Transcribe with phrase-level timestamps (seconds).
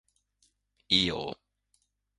[0.89, 1.37] いいよー